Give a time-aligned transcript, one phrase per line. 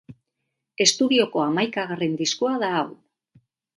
[0.85, 2.89] Estudioko hamaikagarren diskoa da hau.